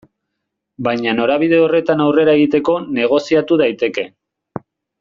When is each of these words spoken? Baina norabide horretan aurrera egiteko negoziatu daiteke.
Baina 0.87 1.13
norabide 1.17 1.59
horretan 1.65 2.01
aurrera 2.07 2.35
egiteko 2.39 2.79
negoziatu 2.99 3.59
daiteke. 3.65 4.09